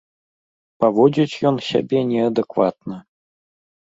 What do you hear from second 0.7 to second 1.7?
Паводзіць ён